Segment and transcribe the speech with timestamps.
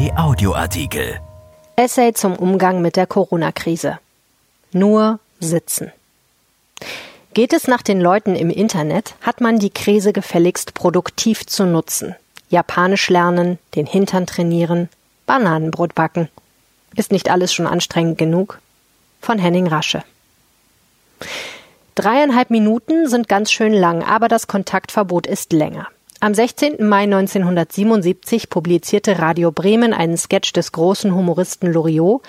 [0.00, 1.20] Kai Audioartikel.
[1.76, 3.98] Essay zum Umgang mit der Corona-Krise.
[4.72, 5.92] Nur sitzen.
[7.34, 12.16] Geht es nach den Leuten im Internet, hat man die Krise gefälligst produktiv zu nutzen.
[12.48, 14.88] Japanisch lernen, den Hintern trainieren,
[15.26, 16.30] Bananenbrot backen.
[16.96, 18.58] Ist nicht alles schon anstrengend genug?
[19.20, 20.02] Von Henning Rasche.
[21.94, 25.88] Dreieinhalb Minuten sind ganz schön lang, aber das Kontaktverbot ist länger.
[26.22, 26.86] Am 16.
[26.86, 32.20] Mai 1977 publizierte Radio Bremen einen Sketch des großen Humoristen Loriot,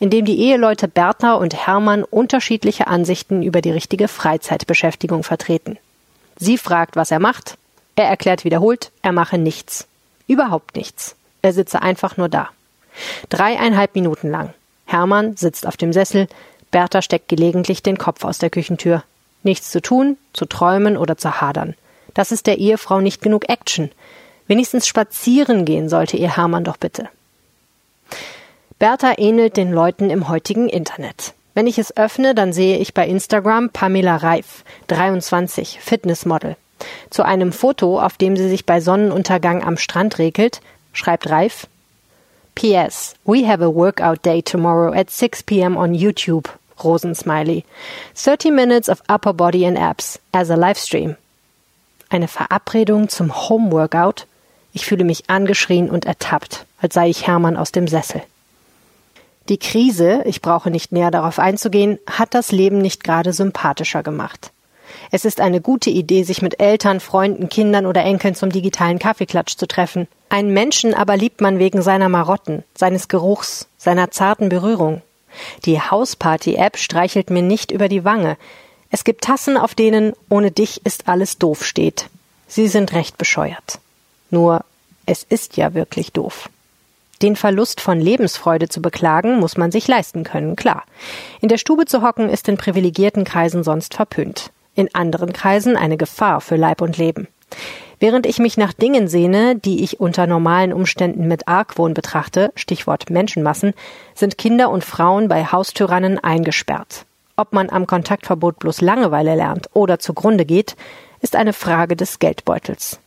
[0.00, 5.78] in dem die Eheleute Bertha und Hermann unterschiedliche Ansichten über die richtige Freizeitbeschäftigung vertreten.
[6.34, 7.56] Sie fragt, was er macht.
[7.94, 9.86] Er erklärt wiederholt, er mache nichts.
[10.26, 11.14] Überhaupt nichts.
[11.40, 12.48] Er sitze einfach nur da.
[13.28, 14.52] Dreieinhalb Minuten lang.
[14.86, 16.26] Hermann sitzt auf dem Sessel,
[16.72, 19.04] Bertha steckt gelegentlich den Kopf aus der Küchentür.
[19.44, 21.76] Nichts zu tun, zu träumen oder zu hadern.
[22.16, 23.90] Das ist der Ehefrau nicht genug Action.
[24.46, 27.10] Wenigstens spazieren gehen sollte ihr Hermann doch bitte.
[28.78, 31.34] Bertha ähnelt den Leuten im heutigen Internet.
[31.52, 36.56] Wenn ich es öffne, dann sehe ich bei Instagram Pamela Reif, 23, Fitnessmodel.
[37.10, 40.62] Zu einem Foto, auf dem sie sich bei Sonnenuntergang am Strand regelt,
[40.94, 41.66] schreibt Reif,
[42.54, 43.14] P.S.
[43.26, 45.76] We have a workout day tomorrow at 6 p.m.
[45.76, 46.48] on YouTube.
[46.82, 47.64] Rosensmiley.
[48.14, 51.16] 30 minutes of upper body and abs as a Livestream.
[52.08, 54.26] Eine Verabredung zum Homeworkout?
[54.72, 58.22] Ich fühle mich angeschrien und ertappt, als sei ich Hermann aus dem Sessel.
[59.48, 64.52] Die Krise, ich brauche nicht näher darauf einzugehen, hat das Leben nicht gerade sympathischer gemacht.
[65.10, 69.56] Es ist eine gute Idee, sich mit Eltern, Freunden, Kindern oder Enkeln zum digitalen Kaffeeklatsch
[69.56, 70.08] zu treffen.
[70.28, 75.02] Einen Menschen aber liebt man wegen seiner Marotten, seines Geruchs, seiner zarten Berührung.
[75.64, 78.36] Die Hausparty-App streichelt mir nicht über die Wange,
[78.90, 82.08] es gibt Tassen, auf denen ohne dich ist alles doof steht.
[82.48, 83.80] Sie sind recht bescheuert.
[84.30, 84.64] Nur,
[85.06, 86.48] es ist ja wirklich doof.
[87.22, 90.84] Den Verlust von Lebensfreude zu beklagen, muss man sich leisten können, klar.
[91.40, 94.50] In der Stube zu hocken ist in privilegierten Kreisen sonst verpönt.
[94.74, 97.28] In anderen Kreisen eine Gefahr für Leib und Leben.
[97.98, 103.08] Während ich mich nach Dingen sehne, die ich unter normalen Umständen mit Argwohn betrachte, Stichwort
[103.08, 103.72] Menschenmassen,
[104.14, 107.06] sind Kinder und Frauen bei Haustyrannen eingesperrt.
[107.36, 110.74] Ob man am Kontaktverbot bloß Langeweile lernt oder zugrunde geht,
[111.20, 112.98] ist eine Frage des Geldbeutels.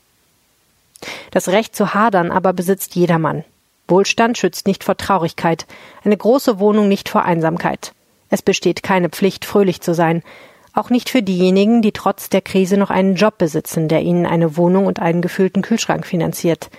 [1.32, 3.44] Das Recht zu hadern aber besitzt jedermann.
[3.88, 5.66] Wohlstand schützt nicht vor Traurigkeit,
[6.04, 7.94] eine große Wohnung nicht vor Einsamkeit.
[8.30, 10.22] Es besteht keine Pflicht, fröhlich zu sein,
[10.76, 14.56] auch nicht für diejenigen, die trotz der Krise noch einen Job besitzen, der ihnen eine
[14.56, 16.70] Wohnung und einen gefüllten Kühlschrank finanziert.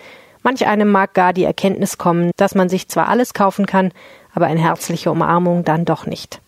[0.44, 3.91] Manch einem mag gar die Erkenntnis kommen, dass man sich zwar alles kaufen kann,
[4.32, 6.41] aber eine herzliche Umarmung dann doch nicht.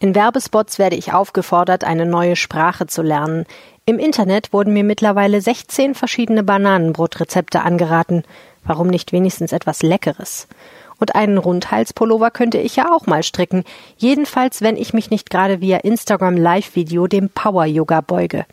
[0.00, 3.46] In Werbespots werde ich aufgefordert, eine neue Sprache zu lernen.
[3.86, 8.24] Im Internet wurden mir mittlerweile 16 verschiedene Bananenbrotrezepte angeraten.
[8.64, 10.48] Warum nicht wenigstens etwas Leckeres?
[10.98, 13.64] Und einen Rundhalspullover könnte ich ja auch mal stricken.
[13.96, 18.46] Jedenfalls, wenn ich mich nicht gerade via Instagram Live-Video dem Power Yoga beuge.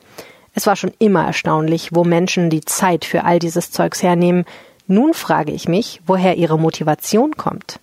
[0.53, 4.45] Es war schon immer erstaunlich, wo Menschen die Zeit für all dieses Zeugs hernehmen.
[4.87, 7.79] Nun frage ich mich, woher ihre Motivation kommt.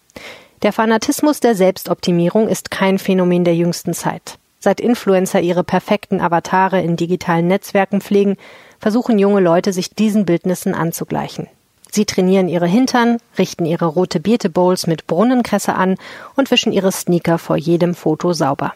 [0.63, 4.39] Der Fanatismus der Selbstoptimierung ist kein Phänomen der jüngsten Zeit.
[4.59, 8.37] Seit Influencer ihre perfekten Avatare in digitalen Netzwerken pflegen,
[8.81, 11.47] versuchen junge Leute sich diesen Bildnissen anzugleichen.
[11.93, 15.97] Sie trainieren ihre Hintern, richten ihre rote Beete Bowls mit Brunnenkresse an
[16.35, 18.75] und wischen ihre Sneaker vor jedem Foto sauber.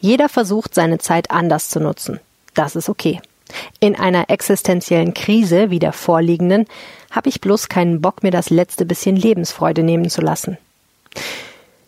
[0.00, 2.20] Jeder versucht, seine Zeit anders zu nutzen.
[2.52, 3.20] Das ist okay.
[3.80, 6.66] In einer existenziellen Krise wie der vorliegenden
[7.10, 10.58] habe ich bloß keinen Bock, mir das letzte bisschen Lebensfreude nehmen zu lassen.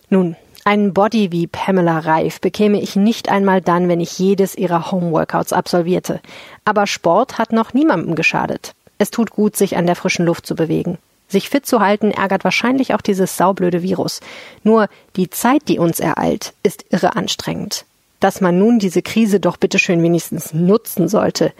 [0.09, 4.91] Nun, einen Body wie Pamela Reif bekäme ich nicht einmal dann, wenn ich jedes ihrer
[4.91, 6.19] Homeworkouts absolvierte.
[6.65, 8.73] Aber Sport hat noch niemandem geschadet.
[8.97, 10.97] Es tut gut, sich an der frischen Luft zu bewegen.
[11.29, 14.21] Sich fit zu halten ärgert wahrscheinlich auch dieses saublöde Virus.
[14.63, 17.85] Nur die Zeit, die uns ereilt, ist irre anstrengend.
[18.19, 21.53] Dass man nun diese Krise doch bitteschön wenigstens nutzen sollte,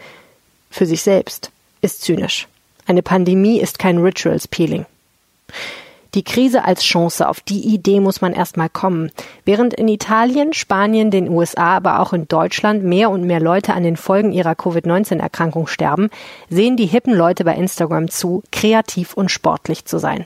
[0.70, 1.50] für sich selbst,
[1.80, 2.48] ist zynisch.
[2.86, 4.86] Eine Pandemie ist kein Rituals Peeling.
[6.14, 9.10] Die Krise als Chance, auf die Idee muss man erstmal kommen.
[9.44, 13.82] Während in Italien, Spanien, den USA, aber auch in Deutschland mehr und mehr Leute an
[13.82, 16.08] den Folgen ihrer Covid-19-Erkrankung sterben,
[16.48, 20.24] sehen die hippen Leute bei Instagram zu, kreativ und sportlich zu sein.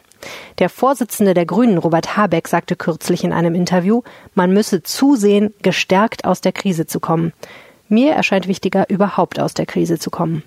[0.61, 4.02] Der Vorsitzende der Grünen, Robert Habeck, sagte kürzlich in einem Interview,
[4.35, 7.32] man müsse zusehen, gestärkt aus der Krise zu kommen.
[7.88, 10.44] Mir erscheint wichtiger, überhaupt aus der Krise zu kommen.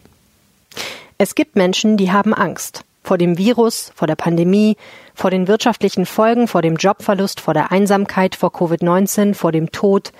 [1.17, 4.77] Es gibt Menschen, die haben Angst vor dem Virus, vor der Pandemie,
[5.13, 10.11] vor den wirtschaftlichen Folgen, vor dem Jobverlust, vor der Einsamkeit, vor Covid-19, vor dem Tod,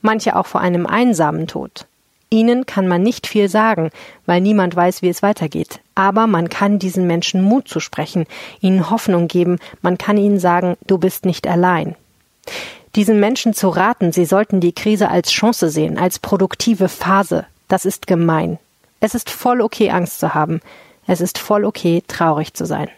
[0.00, 1.86] manche auch vor einem einsamen Tod.
[2.30, 3.90] Ihnen kann man nicht viel sagen,
[4.26, 5.80] weil niemand weiß, wie es weitergeht.
[5.94, 8.26] Aber man kann diesen Menschen Mut zusprechen,
[8.60, 11.96] ihnen Hoffnung geben, man kann ihnen sagen, du bist nicht allein.
[12.94, 17.84] Diesen Menschen zu raten, sie sollten die Krise als Chance sehen, als produktive Phase, das
[17.84, 18.58] ist gemein.
[19.00, 20.60] Es ist voll okay, Angst zu haben.
[21.08, 22.88] Es ist voll okay, traurig zu sein.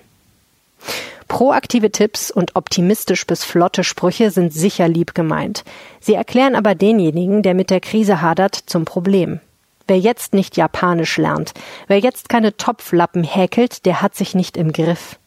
[1.29, 5.65] Proaktive Tipps und optimistisch bis flotte Sprüche sind sicher lieb gemeint.
[6.01, 9.39] Sie erklären aber denjenigen, der mit der Krise hadert, zum Problem.
[9.87, 11.55] Wer jetzt nicht Japanisch lernt,
[11.87, 15.19] wer jetzt keine Topflappen häkelt, der hat sich nicht im Griff.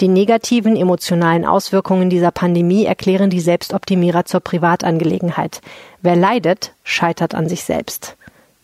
[0.00, 5.60] Die negativen emotionalen Auswirkungen dieser Pandemie erklären die Selbstoptimierer zur Privatangelegenheit.
[6.02, 8.16] Wer leidet, scheitert an sich selbst.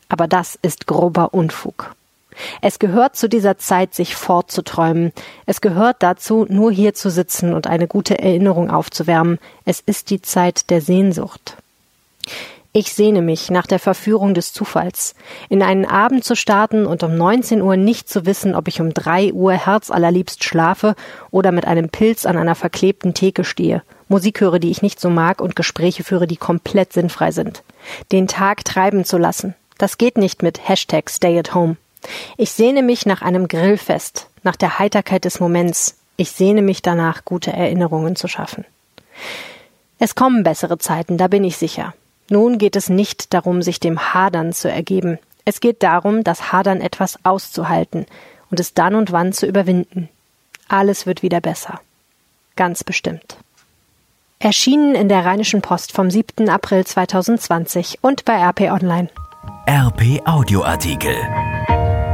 [0.08, 1.94] Aber das ist grober Unfug.
[2.60, 5.12] Es gehört zu dieser Zeit, sich fortzuträumen.
[5.46, 9.38] Es gehört dazu, nur hier zu sitzen und eine gute Erinnerung aufzuwärmen.
[9.64, 11.56] Es ist die Zeit der Sehnsucht.
[12.76, 15.14] Ich sehne mich nach der Verführung des Zufalls,
[15.48, 18.92] in einen Abend zu starten und um 19 Uhr nicht zu wissen, ob ich um
[18.92, 20.96] 3 Uhr herzallerliebst schlafe
[21.30, 25.08] oder mit einem Pilz an einer verklebten Theke stehe, Musik höre, die ich nicht so
[25.08, 27.62] mag und Gespräche führe, die komplett sinnfrei sind.
[28.12, 29.54] Den Tag treiben zu lassen.
[29.78, 31.76] Das geht nicht mit Hashtag Stay at Home.
[32.36, 35.96] Ich sehne mich nach einem Grillfest, nach der Heiterkeit des Moments.
[36.16, 38.64] Ich sehne mich danach, gute Erinnerungen zu schaffen.
[39.98, 41.94] Es kommen bessere Zeiten, da bin ich sicher.
[42.28, 45.18] Nun geht es nicht darum, sich dem Hadern zu ergeben.
[45.44, 48.06] Es geht darum, das Hadern etwas auszuhalten
[48.50, 50.08] und es dann und wann zu überwinden.
[50.68, 51.80] Alles wird wieder besser.
[52.56, 53.36] Ganz bestimmt.
[54.38, 56.48] Erschienen in der Rheinischen Post vom 7.
[56.48, 59.08] April 2020 und bei RP Online.
[59.66, 61.16] RP Audioartikel.